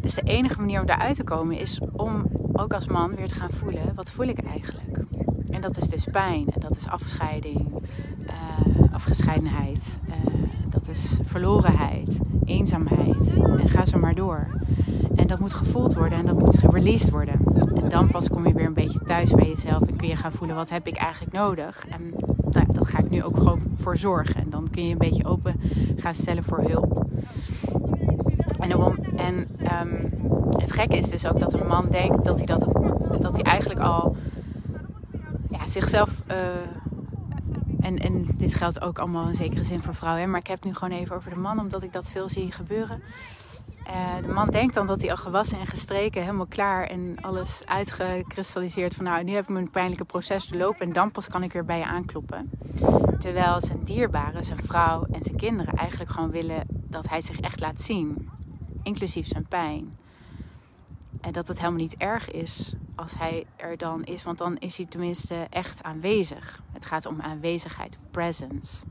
Dus 0.00 0.14
de 0.14 0.22
enige 0.22 0.60
manier 0.60 0.80
om 0.80 0.86
daaruit 0.86 1.16
te 1.16 1.24
komen 1.24 1.58
is 1.58 1.80
om 1.92 2.24
ook 2.52 2.72
als 2.72 2.86
man 2.86 3.14
weer 3.14 3.28
te 3.28 3.34
gaan 3.34 3.50
voelen: 3.50 3.94
wat 3.94 4.10
voel 4.10 4.26
ik 4.26 4.38
eigenlijk? 4.38 4.98
En 5.50 5.60
dat 5.60 5.76
is 5.76 5.88
dus 5.88 6.04
pijn, 6.04 6.46
en 6.50 6.60
dat 6.60 6.76
is 6.76 6.86
afscheiding, 6.86 7.82
uh, 8.30 8.92
afgescheidenheid, 8.92 9.98
uh, 10.08 10.14
dat 10.70 10.88
is 10.88 11.18
verlorenheid, 11.22 12.18
eenzaamheid. 12.44 13.34
En 13.36 13.68
ga 13.68 13.84
zo 13.84 13.98
maar 13.98 14.14
door. 14.14 14.46
En 15.16 15.26
dat 15.26 15.38
moet 15.38 15.54
gevoeld 15.54 15.94
worden 15.94 16.18
en 16.18 16.26
dat 16.26 16.38
moet 16.38 16.58
gereleased 16.58 17.10
worden. 17.10 17.40
En 17.74 17.88
dan 17.88 18.10
pas 18.10 18.28
kom 18.28 18.46
je 18.46 18.54
weer 18.54 18.66
een 18.66 18.74
beetje 18.74 19.04
thuis 19.04 19.30
bij 19.30 19.48
jezelf 19.48 19.82
en 19.88 19.96
kun 19.96 20.08
je 20.08 20.16
gaan 20.16 20.32
voelen: 20.32 20.56
wat 20.56 20.70
heb 20.70 20.86
ik 20.86 20.96
eigenlijk 20.96 21.32
nodig? 21.32 21.86
En 21.88 22.14
nou, 22.50 22.66
dat 22.72 22.88
ga 22.88 22.98
ik 22.98 23.10
nu 23.10 23.22
ook 23.22 23.36
gewoon 23.36 23.60
voor 23.76 23.96
zorgen. 23.96 24.40
En 24.40 24.50
dan 24.50 24.68
kun 24.70 24.84
je 24.84 24.92
een 24.92 24.98
beetje 24.98 25.24
open 25.24 25.60
gaan 25.96 26.14
stellen 26.14 26.44
voor 26.44 26.60
hulp. 26.60 27.06
En, 28.58 28.70
en 29.16 29.48
um, 29.82 30.10
het 30.58 30.72
gekke 30.72 30.96
is 30.96 31.08
dus 31.08 31.26
ook 31.26 31.38
dat 31.38 31.52
een 31.52 31.66
man 31.66 31.86
denkt 31.90 32.24
dat 32.24 32.36
hij, 32.36 32.46
dat, 32.46 32.66
dat 33.20 33.32
hij 33.32 33.42
eigenlijk 33.42 33.80
al 33.80 34.16
ja, 35.50 35.66
zichzelf. 35.66 36.22
Uh, 36.30 36.36
en, 37.80 37.98
en 37.98 38.26
dit 38.34 38.54
geldt 38.54 38.80
ook 38.80 38.98
allemaal 38.98 39.28
in 39.28 39.34
zekere 39.34 39.64
zin 39.64 39.82
voor 39.82 39.94
vrouwen. 39.94 40.22
Hè? 40.22 40.28
Maar 40.28 40.40
ik 40.40 40.46
heb 40.46 40.56
het 40.56 40.64
nu 40.64 40.74
gewoon 40.74 40.98
even 40.98 41.16
over 41.16 41.30
de 41.30 41.38
man, 41.38 41.60
omdat 41.60 41.82
ik 41.82 41.92
dat 41.92 42.10
veel 42.10 42.28
zie 42.28 42.52
gebeuren. 42.52 43.02
Uh, 43.86 44.26
de 44.26 44.32
man 44.32 44.48
denkt 44.48 44.74
dan 44.74 44.86
dat 44.86 45.00
hij 45.00 45.10
al 45.10 45.16
gewassen 45.16 45.58
en 45.58 45.66
gestreken, 45.66 46.22
helemaal 46.22 46.46
klaar 46.46 46.86
en 46.86 47.16
alles 47.20 47.62
uitgekristalliseerd 47.66 48.94
van 48.94 49.04
nou, 49.04 49.24
nu 49.24 49.32
heb 49.32 49.42
ik 49.42 49.48
mijn 49.48 49.70
pijnlijke 49.70 50.04
proces 50.04 50.46
doorlopen 50.46 50.86
en 50.86 50.92
dan 50.92 51.10
pas 51.10 51.28
kan 51.28 51.42
ik 51.42 51.52
weer 51.52 51.64
bij 51.64 51.78
je 51.78 51.84
aankloppen. 51.84 52.50
Terwijl 53.18 53.60
zijn 53.60 53.82
dierbaren, 53.84 54.44
zijn 54.44 54.58
vrouw 54.58 55.06
en 55.10 55.22
zijn 55.22 55.36
kinderen 55.36 55.74
eigenlijk 55.74 56.10
gewoon 56.10 56.30
willen 56.30 56.64
dat 56.68 57.08
hij 57.08 57.20
zich 57.20 57.40
echt 57.40 57.60
laat 57.60 57.80
zien, 57.80 58.28
inclusief 58.82 59.26
zijn 59.26 59.46
pijn. 59.46 59.96
En 61.20 61.32
dat 61.32 61.48
het 61.48 61.58
helemaal 61.58 61.80
niet 61.80 61.96
erg 61.96 62.30
is 62.30 62.74
als 62.94 63.18
hij 63.18 63.46
er 63.56 63.76
dan 63.76 64.04
is, 64.04 64.22
want 64.22 64.38
dan 64.38 64.56
is 64.58 64.76
hij 64.76 64.86
tenminste 64.86 65.46
echt 65.50 65.82
aanwezig. 65.82 66.62
Het 66.80 66.88
gaat 66.88 67.06
om 67.06 67.20
aanwezigheid, 67.20 67.98
presence. 68.10 68.84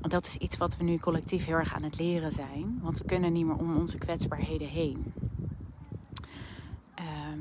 En 0.00 0.08
dat 0.08 0.26
is 0.26 0.36
iets 0.36 0.56
wat 0.56 0.76
we 0.76 0.84
nu 0.84 0.98
collectief 0.98 1.44
heel 1.44 1.56
erg 1.56 1.74
aan 1.74 1.82
het 1.82 1.98
leren 1.98 2.32
zijn, 2.32 2.78
want 2.82 2.98
we 2.98 3.04
kunnen 3.04 3.32
niet 3.32 3.46
meer 3.46 3.56
om 3.56 3.76
onze 3.76 3.98
kwetsbaarheden 3.98 4.68
heen. 4.68 5.12
Ehm, 6.94 7.38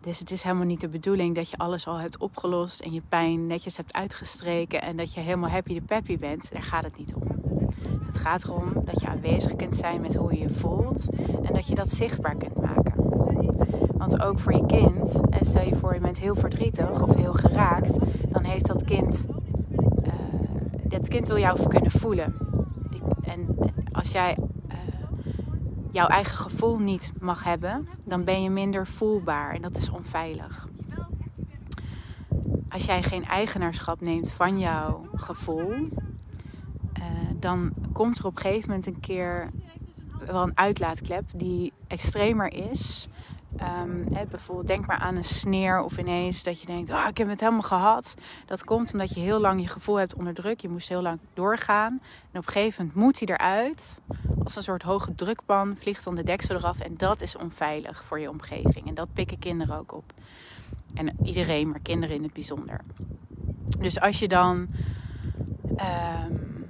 dus 0.00 0.18
het 0.18 0.30
is 0.30 0.42
helemaal 0.42 0.66
niet 0.66 0.80
de 0.80 0.88
bedoeling 0.88 1.34
dat 1.34 1.50
je 1.50 1.56
alles 1.56 1.86
al 1.86 1.96
hebt 1.96 2.18
opgelost 2.18 2.80
en 2.80 2.92
je 2.92 3.02
pijn 3.08 3.46
netjes 3.46 3.76
hebt 3.76 3.94
uitgestreken 3.94 4.82
en 4.82 4.96
dat 4.96 5.14
je 5.14 5.20
helemaal 5.20 5.50
happy 5.50 5.74
de 5.74 5.82
peppy 5.82 6.18
bent. 6.18 6.52
Daar 6.52 6.62
gaat 6.62 6.84
het 6.84 6.98
niet 6.98 7.14
om. 7.14 7.22
Het 8.06 8.16
gaat 8.16 8.44
erom 8.44 8.72
dat 8.84 9.00
je 9.00 9.06
aanwezig 9.06 9.56
kunt 9.56 9.74
zijn 9.74 10.00
met 10.00 10.14
hoe 10.14 10.32
je 10.32 10.40
je 10.40 10.48
voelt 10.48 11.08
en 11.42 11.54
dat 11.54 11.66
je 11.66 11.74
dat 11.74 11.90
zichtbaar 11.90 12.36
kunt 12.36 12.60
maken. 12.60 13.03
Want 13.96 14.22
ook 14.22 14.38
voor 14.38 14.52
je 14.52 14.66
kind, 14.66 15.20
en 15.30 15.44
stel 15.44 15.64
je 15.64 15.76
voor 15.76 15.94
je 15.94 16.00
bent 16.00 16.20
heel 16.20 16.34
verdrietig 16.34 17.02
of 17.02 17.14
heel 17.14 17.32
geraakt, 17.32 17.96
dan 18.28 18.44
heeft 18.44 18.66
dat 18.66 18.84
kind, 18.84 19.26
uh, 20.04 20.12
dat 20.82 21.08
kind 21.08 21.28
wil 21.28 21.38
jou 21.38 21.68
kunnen 21.68 21.90
voelen. 21.90 22.34
En 23.22 23.56
als 23.92 24.12
jij 24.12 24.36
uh, 24.68 24.74
jouw 25.90 26.06
eigen 26.06 26.36
gevoel 26.36 26.78
niet 26.78 27.12
mag 27.20 27.44
hebben, 27.44 27.88
dan 28.04 28.24
ben 28.24 28.42
je 28.42 28.50
minder 28.50 28.86
voelbaar 28.86 29.54
en 29.54 29.62
dat 29.62 29.76
is 29.76 29.90
onveilig. 29.90 30.68
Als 32.68 32.84
jij 32.84 33.02
geen 33.02 33.24
eigenaarschap 33.24 34.00
neemt 34.00 34.32
van 34.32 34.58
jouw 34.58 35.06
gevoel, 35.14 35.70
uh, 35.70 35.88
dan 37.40 37.72
komt 37.92 38.18
er 38.18 38.26
op 38.26 38.36
een 38.36 38.42
gegeven 38.42 38.68
moment 38.68 38.86
een 38.86 39.00
keer 39.00 39.50
wel 40.26 40.42
een 40.42 40.58
uitlaatklep 40.58 41.24
die 41.34 41.72
extremer 41.86 42.52
is 42.52 43.08
Um, 43.62 44.06
bijvoorbeeld 44.30 44.66
denk 44.66 44.86
maar 44.86 44.98
aan 44.98 45.16
een 45.16 45.24
sneer 45.24 45.82
of 45.82 45.98
ineens 45.98 46.42
dat 46.42 46.60
je 46.60 46.66
denkt, 46.66 46.90
oh, 46.90 47.06
ik 47.08 47.18
heb 47.18 47.28
het 47.28 47.40
helemaal 47.40 47.62
gehad. 47.62 48.14
Dat 48.46 48.64
komt 48.64 48.92
omdat 48.92 49.14
je 49.14 49.20
heel 49.20 49.40
lang 49.40 49.60
je 49.60 49.68
gevoel 49.68 49.96
hebt 49.96 50.14
onderdrukt. 50.14 50.62
Je 50.62 50.68
moest 50.68 50.88
heel 50.88 51.02
lang 51.02 51.18
doorgaan. 51.34 52.00
En 52.32 52.40
op 52.40 52.46
een 52.46 52.52
gegeven 52.52 52.84
moment 52.84 53.04
moet 53.04 53.18
hij 53.18 53.28
eruit. 53.28 54.00
Als 54.44 54.56
een 54.56 54.62
soort 54.62 54.82
hoge 54.82 55.14
drukpan 55.14 55.76
vliegt 55.76 56.04
dan 56.04 56.14
de 56.14 56.22
deksel 56.22 56.56
eraf. 56.56 56.80
En 56.80 56.96
dat 56.96 57.20
is 57.20 57.36
onveilig 57.36 58.04
voor 58.04 58.20
je 58.20 58.30
omgeving. 58.30 58.86
En 58.86 58.94
dat 58.94 59.12
pikken 59.12 59.38
kinderen 59.38 59.78
ook 59.78 59.92
op. 59.92 60.12
En 60.94 61.16
iedereen, 61.22 61.70
maar 61.70 61.80
kinderen 61.80 62.16
in 62.16 62.22
het 62.22 62.32
bijzonder. 62.32 62.80
Dus 63.78 64.00
als 64.00 64.18
je 64.18 64.28
dan 64.28 64.68
um, 65.68 66.66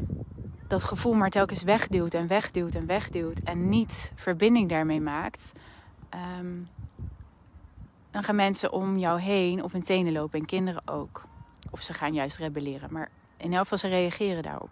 dat 0.67 0.83
gevoel 0.83 1.13
maar 1.13 1.31
telkens 1.31 1.63
wegduwt 1.63 2.15
en 2.15 2.27
wegduwt 2.27 2.75
en 2.75 2.87
wegduwt. 2.87 3.41
En 3.41 3.69
niet 3.69 4.13
verbinding 4.15 4.69
daarmee 4.69 5.01
maakt 5.01 5.53
um, 6.39 6.69
dan 8.11 8.23
gaan 8.23 8.37
mensen 8.37 8.73
om 8.73 8.99
jou 8.99 9.21
heen 9.21 9.63
op 9.63 9.73
hun 9.73 9.83
tenen 9.83 10.13
lopen 10.13 10.39
en 10.39 10.47
kinderen 10.47 10.83
ook. 10.89 11.25
Of 11.71 11.83
ze 11.83 11.95
gaan 11.95 12.15
juist 12.15 12.37
rebelleren, 12.37 12.93
maar 12.93 13.11
in 13.37 13.53
elk 13.53 13.63
geval 13.63 13.79
ze 13.79 13.89
reageren 13.89 14.43
daarop. 14.43 14.71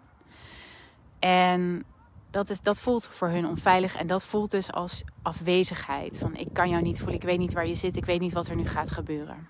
En 1.19 1.83
dat, 2.31 2.49
is, 2.49 2.61
dat 2.61 2.81
voelt 2.81 3.05
voor 3.05 3.27
hun 3.27 3.47
onveilig 3.47 3.95
en 3.95 4.07
dat 4.07 4.23
voelt 4.23 4.51
dus 4.51 4.71
als 4.71 5.03
afwezigheid. 5.21 6.17
Van 6.17 6.35
ik 6.35 6.47
kan 6.53 6.69
jou 6.69 6.81
niet 6.81 6.97
voelen, 6.97 7.15
ik 7.15 7.23
weet 7.23 7.39
niet 7.39 7.53
waar 7.53 7.67
je 7.67 7.75
zit, 7.75 7.95
ik 7.95 8.05
weet 8.05 8.19
niet 8.19 8.33
wat 8.33 8.47
er 8.47 8.55
nu 8.55 8.67
gaat 8.67 8.91
gebeuren. 8.91 9.47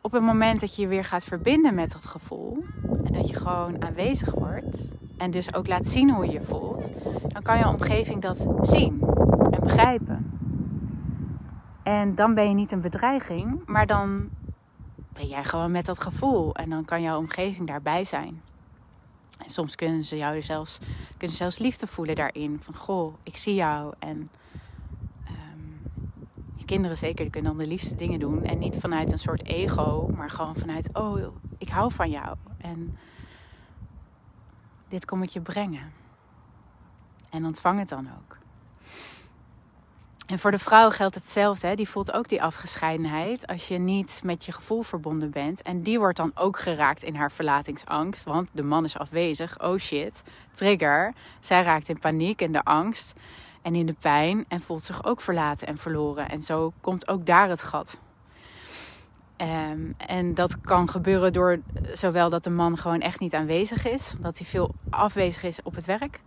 op 0.00 0.12
het 0.12 0.22
moment 0.22 0.60
dat 0.60 0.76
je 0.76 0.82
je 0.82 0.88
weer 0.88 1.04
gaat 1.04 1.24
verbinden 1.24 1.74
met 1.74 1.92
dat 1.92 2.04
gevoel 2.04 2.64
en 3.04 3.12
dat 3.12 3.28
je 3.28 3.36
gewoon 3.36 3.82
aanwezig 3.82 4.30
wordt 4.32 4.82
en 5.16 5.30
dus 5.30 5.54
ook 5.54 5.66
laat 5.66 5.86
zien 5.86 6.10
hoe 6.10 6.26
je 6.26 6.32
je 6.32 6.42
voelt, 6.42 6.90
dan 7.28 7.42
kan 7.42 7.58
je 7.58 7.68
omgeving 7.68 8.22
dat 8.22 8.46
zien 8.60 9.00
en 9.50 9.60
begrijpen. 9.60 10.33
En 11.84 12.14
dan 12.14 12.34
ben 12.34 12.48
je 12.48 12.54
niet 12.54 12.72
een 12.72 12.80
bedreiging, 12.80 13.66
maar 13.66 13.86
dan 13.86 14.28
ben 15.12 15.26
jij 15.26 15.44
gewoon 15.44 15.70
met 15.70 15.84
dat 15.84 16.00
gevoel 16.00 16.54
en 16.54 16.70
dan 16.70 16.84
kan 16.84 17.02
jouw 17.02 17.18
omgeving 17.18 17.66
daarbij 17.66 18.04
zijn. 18.04 18.42
En 19.38 19.50
soms 19.50 19.74
kunnen 19.74 20.04
ze 20.04 20.16
jou 20.16 20.42
zelfs, 20.42 20.78
kunnen 21.16 21.36
zelfs 21.36 21.58
liefde 21.58 21.86
voelen 21.86 22.14
daarin. 22.14 22.60
Van 22.62 22.76
goh, 22.76 23.14
ik 23.22 23.36
zie 23.36 23.54
jou. 23.54 23.94
En 23.98 24.30
kinderen 26.64 26.96
zeker, 26.96 27.22
die 27.22 27.30
kunnen 27.30 27.50
dan 27.50 27.60
de 27.60 27.68
liefste 27.68 27.94
dingen 27.94 28.20
doen. 28.20 28.44
En 28.44 28.58
niet 28.58 28.76
vanuit 28.76 29.12
een 29.12 29.18
soort 29.18 29.44
ego, 29.44 30.08
maar 30.16 30.30
gewoon 30.30 30.56
vanuit, 30.56 30.88
oh, 30.92 31.36
ik 31.58 31.68
hou 31.68 31.92
van 31.92 32.10
jou. 32.10 32.36
En 32.58 32.98
dit 34.88 35.04
kom 35.04 35.22
ik 35.22 35.28
je 35.28 35.40
brengen. 35.40 35.92
En 37.30 37.44
ontvang 37.44 37.78
het 37.78 37.88
dan 37.88 38.08
ook. 38.18 38.36
En 40.26 40.38
voor 40.38 40.50
de 40.50 40.58
vrouw 40.58 40.90
geldt 40.90 41.14
hetzelfde. 41.14 41.66
Hè? 41.66 41.74
Die 41.74 41.88
voelt 41.88 42.12
ook 42.12 42.28
die 42.28 42.42
afgescheidenheid 42.42 43.46
als 43.46 43.68
je 43.68 43.78
niet 43.78 44.20
met 44.24 44.44
je 44.44 44.52
gevoel 44.52 44.82
verbonden 44.82 45.30
bent. 45.30 45.62
En 45.62 45.82
die 45.82 45.98
wordt 45.98 46.16
dan 46.16 46.30
ook 46.34 46.58
geraakt 46.58 47.02
in 47.02 47.14
haar 47.14 47.32
verlatingsangst. 47.32 48.24
Want 48.24 48.48
de 48.52 48.62
man 48.62 48.84
is 48.84 48.98
afwezig. 48.98 49.62
Oh 49.62 49.78
shit, 49.78 50.22
trigger. 50.52 51.12
Zij 51.40 51.62
raakt 51.62 51.88
in 51.88 51.98
paniek 51.98 52.42
en 52.42 52.52
de 52.52 52.62
angst 52.62 53.14
en 53.62 53.74
in 53.74 53.86
de 53.86 53.96
pijn 54.00 54.44
en 54.48 54.60
voelt 54.60 54.82
zich 54.82 55.04
ook 55.04 55.20
verlaten 55.20 55.66
en 55.66 55.76
verloren. 55.76 56.28
En 56.28 56.42
zo 56.42 56.72
komt 56.80 57.08
ook 57.08 57.26
daar 57.26 57.48
het 57.48 57.62
gat. 57.62 57.98
Ehm, 59.36 59.92
en 59.96 60.34
dat 60.34 60.60
kan 60.60 60.88
gebeuren 60.88 61.32
door 61.32 61.58
zowel 61.92 62.30
dat 62.30 62.44
de 62.44 62.50
man 62.50 62.78
gewoon 62.78 63.00
echt 63.00 63.20
niet 63.20 63.34
aanwezig 63.34 63.86
is, 63.86 64.14
dat 64.18 64.38
hij 64.38 64.46
veel 64.46 64.74
afwezig 64.90 65.42
is 65.42 65.62
op 65.62 65.74
het 65.74 65.84
werk, 65.84 66.20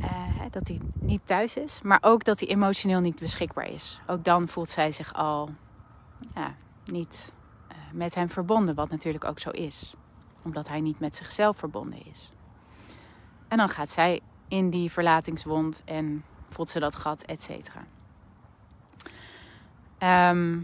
uh, 0.00 0.08
dat 0.50 0.68
hij 0.68 0.80
niet 0.94 1.26
thuis 1.26 1.56
is, 1.56 1.82
maar 1.82 1.98
ook 2.00 2.24
dat 2.24 2.40
hij 2.40 2.48
emotioneel 2.48 3.00
niet 3.00 3.18
beschikbaar 3.18 3.68
is. 3.68 4.00
Ook 4.06 4.24
dan 4.24 4.48
voelt 4.48 4.68
zij 4.68 4.90
zich 4.90 5.14
al 5.14 5.50
ja, 6.34 6.54
niet 6.84 7.32
uh, 7.72 7.76
met 7.92 8.14
hem 8.14 8.28
verbonden, 8.28 8.74
wat 8.74 8.90
natuurlijk 8.90 9.24
ook 9.24 9.38
zo 9.38 9.50
is, 9.50 9.94
omdat 10.42 10.68
hij 10.68 10.80
niet 10.80 11.00
met 11.00 11.16
zichzelf 11.16 11.58
verbonden 11.58 12.06
is. 12.10 12.32
En 13.48 13.56
dan 13.56 13.68
gaat 13.68 13.90
zij 13.90 14.20
in 14.48 14.70
die 14.70 14.90
verlatingswond 14.90 15.82
en 15.84 16.24
voelt 16.48 16.70
ze 16.70 16.78
dat 16.78 16.94
gat, 16.94 17.22
et 17.22 17.42
cetera. 17.42 17.84
Ehm, 19.98 20.58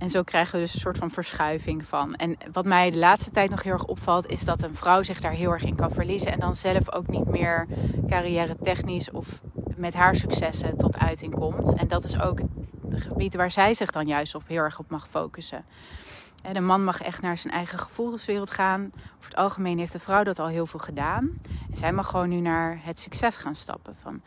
en 0.00 0.10
zo 0.10 0.22
krijgen 0.22 0.54
we 0.54 0.60
dus 0.60 0.74
een 0.74 0.80
soort 0.80 0.98
van 0.98 1.10
verschuiving 1.10 1.86
van. 1.86 2.14
En 2.14 2.36
wat 2.52 2.64
mij 2.64 2.90
de 2.90 2.98
laatste 2.98 3.30
tijd 3.30 3.50
nog 3.50 3.62
heel 3.62 3.72
erg 3.72 3.84
opvalt, 3.84 4.26
is 4.26 4.44
dat 4.44 4.62
een 4.62 4.74
vrouw 4.74 5.02
zich 5.02 5.20
daar 5.20 5.32
heel 5.32 5.50
erg 5.50 5.62
in 5.62 5.74
kan 5.74 5.90
verliezen. 5.90 6.32
En 6.32 6.40
dan 6.40 6.56
zelf 6.56 6.92
ook 6.92 7.06
niet 7.06 7.26
meer 7.26 7.66
carrière 8.08 8.56
technisch 8.62 9.10
of 9.10 9.40
met 9.76 9.94
haar 9.94 10.14
successen 10.14 10.76
tot 10.76 10.98
uiting 10.98 11.34
komt. 11.34 11.74
En 11.74 11.88
dat 11.88 12.04
is 12.04 12.20
ook 12.20 12.40
het 12.90 13.02
gebied 13.02 13.34
waar 13.34 13.50
zij 13.50 13.74
zich 13.74 13.90
dan 13.90 14.06
juist 14.06 14.34
op 14.34 14.42
heel 14.46 14.62
erg 14.62 14.78
op 14.78 14.90
mag 14.90 15.08
focussen. 15.08 15.64
En 16.42 16.54
de 16.54 16.60
man 16.60 16.84
mag 16.84 17.00
echt 17.02 17.22
naar 17.22 17.36
zijn 17.36 17.54
eigen 17.54 17.78
gevoelswereld 17.78 18.50
gaan. 18.50 18.90
Over 18.94 19.30
het 19.30 19.36
algemeen 19.36 19.78
heeft 19.78 19.92
de 19.92 19.98
vrouw 19.98 20.22
dat 20.22 20.38
al 20.38 20.48
heel 20.48 20.66
veel 20.66 20.80
gedaan. 20.80 21.38
En 21.70 21.76
zij 21.76 21.92
mag 21.92 22.06
gewoon 22.06 22.28
nu 22.28 22.40
naar 22.40 22.80
het 22.82 22.98
succes 22.98 23.36
gaan 23.36 23.54
stappen. 23.54 23.96
Van 24.02 24.22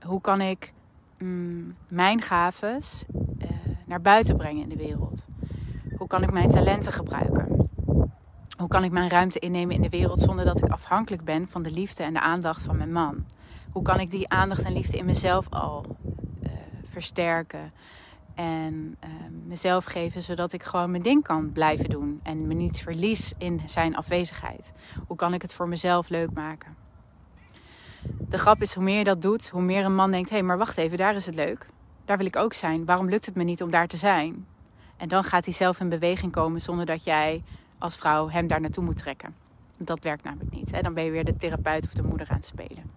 hoe 0.00 0.20
kan 0.20 0.40
ik 0.40 0.72
mm, 1.18 1.76
mijn 1.88 2.22
gaves 2.22 3.04
uh, 3.38 3.48
naar 3.92 4.00
buiten 4.00 4.36
brengen 4.36 4.62
in 4.62 4.68
de 4.68 4.76
wereld? 4.76 5.26
Hoe 5.96 6.06
kan 6.06 6.22
ik 6.22 6.32
mijn 6.32 6.50
talenten 6.50 6.92
gebruiken? 6.92 7.70
Hoe 8.58 8.68
kan 8.68 8.84
ik 8.84 8.90
mijn 8.90 9.08
ruimte 9.08 9.38
innemen 9.38 9.74
in 9.74 9.82
de 9.82 9.88
wereld 9.88 10.20
zonder 10.20 10.44
dat 10.44 10.58
ik 10.58 10.68
afhankelijk 10.68 11.24
ben 11.24 11.48
van 11.48 11.62
de 11.62 11.70
liefde 11.70 12.02
en 12.02 12.12
de 12.12 12.20
aandacht 12.20 12.62
van 12.62 12.76
mijn 12.76 12.92
man? 12.92 13.26
Hoe 13.70 13.82
kan 13.82 14.00
ik 14.00 14.10
die 14.10 14.28
aandacht 14.28 14.62
en 14.62 14.72
liefde 14.72 14.96
in 14.96 15.04
mezelf 15.04 15.46
al 15.50 15.96
uh, 16.42 16.50
versterken 16.90 17.72
en 18.34 18.96
uh, 19.04 19.10
mezelf 19.46 19.84
geven 19.84 20.22
zodat 20.22 20.52
ik 20.52 20.62
gewoon 20.62 20.90
mijn 20.90 21.02
ding 21.02 21.22
kan 21.22 21.52
blijven 21.52 21.90
doen 21.90 22.20
en 22.22 22.46
me 22.46 22.54
niet 22.54 22.78
verlies 22.78 23.32
in 23.38 23.60
zijn 23.66 23.96
afwezigheid? 23.96 24.72
Hoe 25.06 25.16
kan 25.16 25.34
ik 25.34 25.42
het 25.42 25.54
voor 25.54 25.68
mezelf 25.68 26.08
leuk 26.08 26.32
maken? 26.32 26.76
de 28.28 28.38
grap 28.38 28.62
is, 28.62 28.74
hoe 28.74 28.84
meer 28.84 28.98
je 28.98 29.04
dat 29.04 29.22
doet, 29.22 29.48
hoe 29.48 29.62
meer 29.62 29.84
een 29.84 29.94
man 29.94 30.10
denkt: 30.10 30.30
hé, 30.30 30.36
hey, 30.36 30.44
maar 30.44 30.58
wacht 30.58 30.76
even, 30.76 30.98
daar 30.98 31.14
is 31.14 31.26
het 31.26 31.34
leuk. 31.34 31.66
Daar 32.04 32.16
wil 32.16 32.26
ik 32.26 32.36
ook 32.36 32.52
zijn. 32.52 32.84
Waarom 32.84 33.08
lukt 33.08 33.26
het 33.26 33.34
me 33.34 33.42
niet 33.42 33.62
om 33.62 33.70
daar 33.70 33.88
te 33.88 33.96
zijn? 33.96 34.46
En 34.96 35.08
dan 35.08 35.24
gaat 35.24 35.44
hij 35.44 35.54
zelf 35.54 35.80
in 35.80 35.88
beweging 35.88 36.32
komen 36.32 36.60
zonder 36.60 36.86
dat 36.86 37.04
jij 37.04 37.42
als 37.78 37.96
vrouw 37.96 38.28
hem 38.28 38.46
daar 38.46 38.60
naartoe 38.60 38.84
moet 38.84 38.96
trekken. 38.96 39.34
Dat 39.78 40.02
werkt 40.02 40.24
namelijk 40.24 40.50
niet. 40.50 40.70
Hè? 40.70 40.80
Dan 40.80 40.94
ben 40.94 41.04
je 41.04 41.10
weer 41.10 41.24
de 41.24 41.36
therapeut 41.36 41.84
of 41.84 41.92
de 41.92 42.02
moeder 42.02 42.28
aan 42.30 42.36
het 42.36 42.46
spelen. 42.46 42.90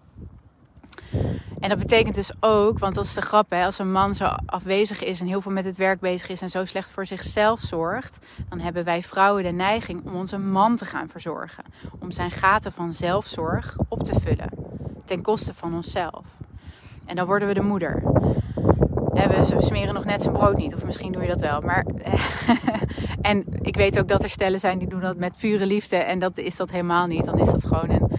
En 1.60 1.70
dat 1.70 1.80
betekent 1.80 2.16
dus 2.16 2.32
ook, 2.40 2.80
want 2.80 2.96
dat 2.96 3.06
is 3.06 3.14
de 3.14 3.22
grap, 3.22 3.50
hè, 3.50 3.66
als 3.66 3.80
een 3.80 3.92
man 3.92 4.16
zo 4.16 4.26
afwezig 4.46 5.04
is 5.04 5.20
en 5.20 5.28
heel 5.28 5.42
veel 5.42 5.52
met 5.52 5.66
het 5.66 5.78
werk 5.78 6.00
bezig 6.00 6.30
is 6.30 6.42
en 6.42 6.50
zo 6.50 6.66
slecht 6.66 6.92
voor 6.92 7.06
zichzelf 7.06 7.60
zorgt, 7.60 8.26
dan 8.50 8.60
hebben 8.60 8.84
wij 8.84 9.02
vrouwen 9.02 9.44
de 9.44 9.52
neiging 9.52 10.06
om 10.06 10.16
onze 10.16 10.38
man 10.38 10.76
te 10.76 10.86
gaan 10.86 11.10
verzorgen. 11.10 11.64
Om 12.00 12.12
zijn 12.12 12.32
gaten 12.32 12.72
van 12.72 12.94
zelfzorg 12.94 13.78
op 13.88 14.04
te 14.04 14.20
vullen 14.20 14.50
ten 15.06 15.22
koste 15.22 15.54
van 15.54 15.74
onszelf. 15.74 16.36
En 17.06 17.16
dan 17.16 17.26
worden 17.26 17.48
we 17.48 17.54
de 17.54 17.62
moeder. 17.62 18.04
We 19.16 19.56
smeren 19.58 19.94
nog 19.94 20.06
net 20.06 20.22
zijn 20.22 20.34
brood 20.34 20.58
niet. 20.58 20.76
Of 20.76 20.86
misschien 20.86 21.12
doe 21.12 21.22
je 21.22 21.28
dat 21.28 21.42
wel. 21.42 21.62
Maar, 21.62 21.86
en 23.22 23.46
ik 23.62 23.76
weet 23.76 24.00
ook 24.00 24.08
dat 24.08 24.24
er 24.24 24.30
stellen 24.30 24.60
zijn 24.60 24.80
die 24.80 24.88
doen 24.88 25.02
dat 25.02 25.18
met 25.18 25.38
pure 25.38 25.66
liefde. 25.66 25.96
En 25.96 26.20
dat 26.20 26.38
is 26.38 26.56
dat 26.56 26.72
helemaal 26.72 27.08
niet. 27.08 27.26
Dan 27.26 27.40
is 27.40 27.52
dat 27.52 27.66
gewoon 27.66 27.90
een 27.90 28.10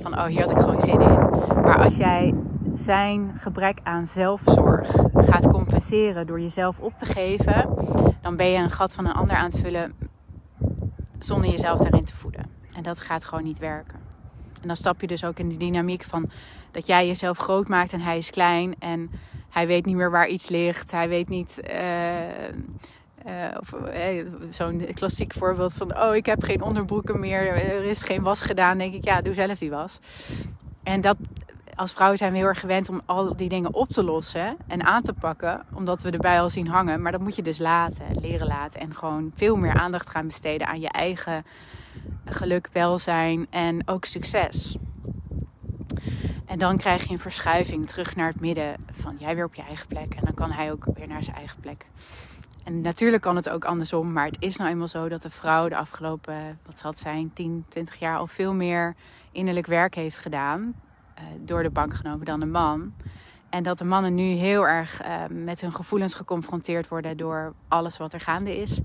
van, 0.00 0.18
oh 0.18 0.24
hier 0.24 0.40
had 0.40 0.50
ik 0.50 0.58
gewoon 0.58 0.80
zin 0.80 1.00
in. 1.00 1.18
Maar 1.62 1.84
als 1.84 1.96
jij 1.96 2.34
zijn 2.76 3.32
gebrek 3.38 3.78
aan 3.82 4.06
zelfzorg 4.06 4.88
gaat 5.14 5.48
compenseren 5.48 6.26
door 6.26 6.40
jezelf 6.40 6.78
op 6.78 6.98
te 6.98 7.06
geven, 7.06 7.68
dan 8.22 8.36
ben 8.36 8.46
je 8.46 8.58
een 8.58 8.70
gat 8.70 8.94
van 8.94 9.06
een 9.06 9.12
ander 9.12 9.36
aan 9.36 9.44
het 9.44 9.58
vullen 9.58 9.94
zonder 11.18 11.50
jezelf 11.50 11.78
daarin 11.78 12.04
te 12.04 12.16
voeden. 12.16 12.50
En 12.76 12.82
dat 12.82 13.00
gaat 13.00 13.24
gewoon 13.24 13.44
niet 13.44 13.58
werken. 13.58 13.98
En 14.60 14.66
dan 14.66 14.76
stap 14.76 15.00
je 15.00 15.06
dus 15.06 15.24
ook 15.24 15.38
in 15.38 15.48
die 15.48 15.58
dynamiek 15.58 16.02
van 16.02 16.30
dat 16.70 16.86
jij 16.86 17.06
jezelf 17.06 17.38
groot 17.38 17.68
maakt 17.68 17.92
en 17.92 18.00
hij 18.00 18.16
is 18.16 18.30
klein. 18.30 18.74
En 18.78 19.10
hij 19.54 19.66
weet 19.66 19.86
niet 19.86 19.96
meer 19.96 20.10
waar 20.10 20.28
iets 20.28 20.48
ligt. 20.48 20.90
Hij 20.90 21.08
weet 21.08 21.28
niet. 21.28 21.60
Uh, 21.70 22.18
uh, 23.26 24.26
zo'n 24.50 24.86
klassiek 24.94 25.32
voorbeeld 25.32 25.72
van: 25.72 25.98
Oh, 25.98 26.14
ik 26.14 26.26
heb 26.26 26.42
geen 26.42 26.62
onderbroeken 26.62 27.20
meer. 27.20 27.48
Er 27.48 27.84
is 27.84 28.02
geen 28.02 28.22
was 28.22 28.40
gedaan. 28.40 28.78
denk 28.78 28.94
ik, 28.94 29.04
ja, 29.04 29.20
doe 29.20 29.34
zelf 29.34 29.58
die 29.58 29.70
was. 29.70 30.00
En 30.82 31.00
dat, 31.00 31.16
als 31.74 31.92
vrouwen 31.92 32.18
zijn 32.18 32.32
we 32.32 32.38
heel 32.38 32.46
erg 32.46 32.60
gewend 32.60 32.88
om 32.88 33.00
al 33.04 33.36
die 33.36 33.48
dingen 33.48 33.74
op 33.74 33.88
te 33.88 34.04
lossen 34.04 34.56
en 34.66 34.84
aan 34.84 35.02
te 35.02 35.12
pakken, 35.12 35.62
omdat 35.72 36.02
we 36.02 36.10
erbij 36.10 36.40
al 36.40 36.50
zien 36.50 36.68
hangen. 36.68 37.02
Maar 37.02 37.12
dat 37.12 37.20
moet 37.20 37.36
je 37.36 37.42
dus 37.42 37.58
laten, 37.58 38.06
leren 38.20 38.46
laten 38.46 38.80
en 38.80 38.94
gewoon 38.94 39.32
veel 39.34 39.56
meer 39.56 39.74
aandacht 39.74 40.10
gaan 40.10 40.26
besteden 40.26 40.66
aan 40.66 40.80
je 40.80 40.88
eigen 40.88 41.44
geluk, 42.24 42.68
welzijn 42.72 43.46
en 43.50 43.88
ook 43.88 44.04
succes. 44.04 44.76
En 46.46 46.58
dan 46.58 46.76
krijg 46.76 47.04
je 47.04 47.12
een 47.12 47.18
verschuiving 47.18 47.88
terug 47.88 48.16
naar 48.16 48.28
het 48.28 48.40
midden 48.40 48.76
van 48.92 49.16
jij 49.18 49.34
weer 49.34 49.44
op 49.44 49.54
je 49.54 49.62
eigen 49.62 49.86
plek 49.86 50.14
en 50.14 50.24
dan 50.24 50.34
kan 50.34 50.50
hij 50.50 50.72
ook 50.72 50.84
weer 50.94 51.08
naar 51.08 51.22
zijn 51.22 51.36
eigen 51.36 51.60
plek. 51.60 51.86
En 52.64 52.80
natuurlijk 52.80 53.22
kan 53.22 53.36
het 53.36 53.48
ook 53.48 53.64
andersom, 53.64 54.12
maar 54.12 54.26
het 54.26 54.36
is 54.40 54.56
nou 54.56 54.70
eenmaal 54.70 54.88
zo 54.88 55.08
dat 55.08 55.22
de 55.22 55.30
vrouw 55.30 55.68
de 55.68 55.76
afgelopen, 55.76 56.58
wat 56.66 56.78
zal 56.78 56.90
het 56.90 56.98
zijn, 56.98 57.32
10, 57.32 57.64
20 57.68 57.98
jaar 57.98 58.16
al 58.16 58.26
veel 58.26 58.54
meer 58.54 58.94
innerlijk 59.32 59.66
werk 59.66 59.94
heeft 59.94 60.18
gedaan. 60.18 60.74
Uh, 61.18 61.24
door 61.40 61.62
de 61.62 61.70
bank 61.70 61.94
genomen 61.94 62.24
dan 62.24 62.40
de 62.40 62.46
man. 62.46 62.92
En 63.50 63.62
dat 63.62 63.78
de 63.78 63.84
mannen 63.84 64.14
nu 64.14 64.22
heel 64.22 64.68
erg 64.68 65.04
uh, 65.04 65.22
met 65.30 65.60
hun 65.60 65.74
gevoelens 65.74 66.14
geconfronteerd 66.14 66.88
worden 66.88 67.16
door 67.16 67.54
alles 67.68 67.98
wat 67.98 68.12
er 68.12 68.20
gaande 68.20 68.56
is. 68.56 68.80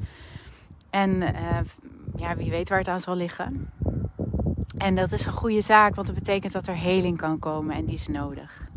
En 0.90 1.22
uh, 1.22 1.60
ja, 2.16 2.36
wie 2.36 2.50
weet 2.50 2.70
waar 2.70 2.78
het 2.78 2.88
aan 2.88 3.00
zal 3.00 3.16
liggen. 3.16 3.70
En 4.80 4.96
dat 4.96 5.12
is 5.12 5.26
een 5.26 5.32
goede 5.32 5.62
zaak, 5.62 5.96
want 5.96 6.08
dat 6.08 6.16
betekent 6.16 6.54
dat 6.54 6.68
er 6.68 6.76
heling 6.76 7.18
kan 7.18 7.40
komen 7.40 7.76
en 7.76 7.86
die 7.86 7.96
is 7.96 8.08
nodig. 8.08 8.68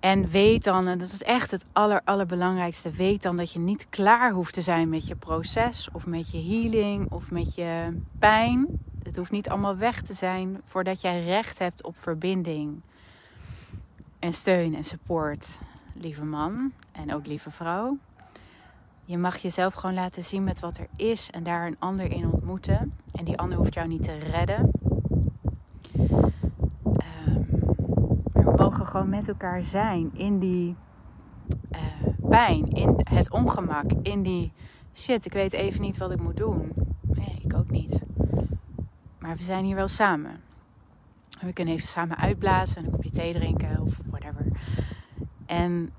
En 0.00 0.28
weet 0.28 0.64
dan, 0.64 0.86
en 0.86 0.98
dat 0.98 1.12
is 1.12 1.22
echt 1.22 1.50
het 1.50 1.64
aller, 1.72 2.00
allerbelangrijkste, 2.04 2.90
weet 2.90 3.22
dan 3.22 3.36
dat 3.36 3.52
je 3.52 3.58
niet 3.58 3.86
klaar 3.90 4.32
hoeft 4.32 4.54
te 4.54 4.60
zijn 4.60 4.88
met 4.88 5.06
je 5.06 5.16
proces 5.16 5.88
of 5.92 6.06
met 6.06 6.30
je 6.30 6.42
healing 6.42 7.10
of 7.10 7.30
met 7.30 7.54
je 7.54 8.00
pijn. 8.18 8.66
Het 9.02 9.16
hoeft 9.16 9.30
niet 9.30 9.48
allemaal 9.48 9.76
weg 9.76 10.02
te 10.02 10.14
zijn 10.14 10.60
voordat 10.66 11.00
jij 11.00 11.24
recht 11.24 11.58
hebt 11.58 11.82
op 11.82 11.98
verbinding 11.98 12.80
en 14.18 14.32
steun 14.32 14.74
en 14.74 14.84
support, 14.84 15.58
lieve 15.94 16.24
man 16.24 16.72
en 16.92 17.14
ook 17.14 17.26
lieve 17.26 17.50
vrouw. 17.50 17.98
Je 19.10 19.18
mag 19.18 19.36
jezelf 19.36 19.74
gewoon 19.74 19.94
laten 19.94 20.24
zien 20.24 20.44
met 20.44 20.60
wat 20.60 20.78
er 20.78 20.86
is 20.96 21.30
en 21.30 21.42
daar 21.42 21.66
een 21.66 21.76
ander 21.78 22.12
in 22.12 22.30
ontmoeten. 22.32 22.92
En 23.12 23.24
die 23.24 23.38
ander 23.38 23.58
hoeft 23.58 23.74
jou 23.74 23.88
niet 23.88 24.02
te 24.02 24.18
redden. 24.18 24.70
Um, 25.92 27.46
we 28.32 28.52
mogen 28.56 28.86
gewoon 28.86 29.08
met 29.08 29.28
elkaar 29.28 29.62
zijn 29.62 30.10
in 30.12 30.38
die 30.38 30.76
uh, 31.72 31.78
pijn, 32.28 32.68
in 32.68 33.00
het 33.04 33.30
ongemak, 33.30 33.92
in 34.02 34.22
die 34.22 34.52
shit, 34.94 35.24
ik 35.24 35.32
weet 35.32 35.52
even 35.52 35.80
niet 35.80 35.98
wat 35.98 36.12
ik 36.12 36.20
moet 36.20 36.36
doen. 36.36 36.72
Nee, 37.00 37.38
ik 37.42 37.54
ook 37.54 37.70
niet. 37.70 38.02
Maar 39.18 39.36
we 39.36 39.42
zijn 39.42 39.64
hier 39.64 39.76
wel 39.76 39.88
samen. 39.88 40.40
En 41.40 41.46
we 41.46 41.52
kunnen 41.52 41.74
even 41.74 41.88
samen 41.88 42.16
uitblazen, 42.16 42.84
een 42.84 42.90
kopje 42.90 43.10
thee 43.10 43.32
drinken 43.32 43.80
of 43.80 44.00
whatever. 44.10 44.46
En 45.46 45.92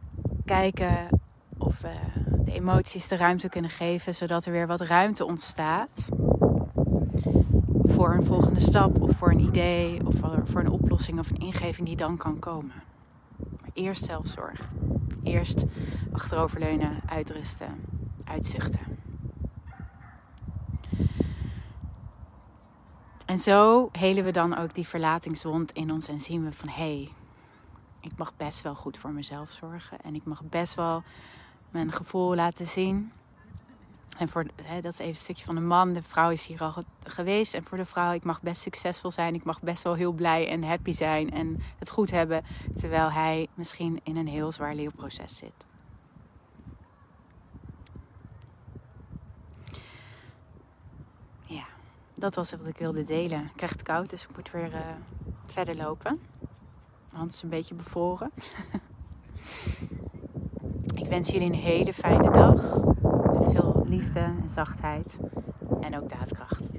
kijken 0.46 1.08
of 1.58 1.84
emoties 2.52 3.08
de 3.08 3.16
ruimte 3.16 3.50
kunnen 3.50 3.72
geven, 3.72 4.16
zodat 4.16 4.46
er 4.46 4.52
weer 4.52 4.68
wat 4.68 4.82
ruimte 4.82 5.26
ontstaat 5.26 6.06
voor 7.84 8.14
een 8.14 8.26
volgende 8.26 8.60
stap 8.60 9.02
of 9.02 9.18
voor 9.18 9.32
een 9.32 9.40
idee 9.40 10.06
of 10.06 10.16
voor 10.44 10.60
een 10.60 10.70
oplossing 10.70 11.20
of 11.20 11.30
een 11.30 11.40
ingeving 11.40 11.88
die 11.88 11.96
dan 11.96 12.18
kan 12.18 12.40
komen. 12.40 12.84
Maar 13.62 13.70
eerst 13.74 14.06
zelfzorg. 14.06 14.70
Eerst 15.24 15.66
achteroverleunen, 16.12 17.00
uitrusten, 17.06 17.86
uitzuchten. 18.24 19.00
En 23.26 23.40
zo 23.40 23.90
helen 23.92 24.24
we 24.24 24.32
dan 24.32 24.58
ook 24.58 24.74
die 24.74 24.88
verlatingswond 24.88 25.72
in 25.72 25.92
ons 25.92 26.08
en 26.08 26.20
zien 26.20 26.44
we 26.44 26.52
van 26.52 26.70
hé, 26.70 26.74
hey, 26.74 27.12
ik 28.00 28.12
mag 28.18 28.34
best 28.38 28.62
wel 28.62 28.76
goed 28.76 28.98
voor 28.98 29.12
mezelf 29.12 29.52
zorgen 29.52 30.02
en 30.02 30.16
ik 30.16 30.26
mag 30.26 30.44
best 30.44 30.76
wel 30.76 31.04
mijn 31.72 31.92
gevoel 31.92 32.36
laten 32.36 32.68
zien. 32.68 33.12
En 34.18 34.30
voor, 34.30 34.46
hè, 34.64 34.82
dat 34.82 34.94
is 34.94 35.00
even 35.00 35.12
een 35.12 35.18
stukje 35.18 35.46
van 35.46 35.56
de 35.56 35.62
man. 35.62 35.94
De 35.94 36.02
vrouw 36.02 36.30
is 36.30 36.46
hier 36.46 36.62
al 36.62 36.74
geweest. 37.04 37.54
En 37.54 37.64
voor 37.64 37.78
de 37.78 37.86
vrouw, 37.86 38.12
ik 38.12 38.24
mag 38.24 38.42
best 38.42 38.62
succesvol 38.62 39.12
zijn. 39.12 39.36
Ik 39.36 39.44
mag 39.44 39.62
best 39.62 39.84
wel 39.84 39.94
heel 39.94 40.12
blij 40.12 40.48
en 40.50 40.64
happy 40.64 40.92
zijn 40.92 41.32
en 41.32 41.62
het 41.80 41.90
goed 41.90 42.12
hebben. 42.12 42.44
Terwijl 42.76 43.12
hij 43.12 43.48
misschien 43.54 44.00
in 44.04 44.18
een 44.18 44.28
heel 44.28 44.52
zwaar 44.52 44.76
leerproces 44.76 45.38
zit. 45.38 45.66
Ja, 51.44 51.66
dat 52.16 52.36
was 52.36 52.52
wat 52.52 52.68
ik 52.68 52.78
wilde 52.78 53.04
delen. 53.04 53.44
Ik 53.44 53.56
krijg 53.56 53.72
het 53.72 53.82
koud, 53.84 54.10
dus 54.10 54.24
ik 54.24 54.36
moet 54.36 54.52
weer 54.52 54.74
uh, 54.74 54.80
verder 55.46 55.76
lopen. 55.76 56.22
Mijn 56.40 57.22
hand 57.22 57.34
is 57.34 57.42
een 57.42 57.50
beetje 57.50 57.76
bevroren. 57.76 58.32
wens 61.12 61.30
jullie 61.30 61.48
een 61.48 61.60
hele 61.60 61.94
fijne 61.94 62.32
dag. 62.32 62.82
Met 63.34 63.52
veel 63.52 63.84
liefde 63.88 64.20
en 64.20 64.50
zachtheid. 64.50 65.18
En 65.82 66.02
ook 66.02 66.10
daadkracht. 66.10 66.71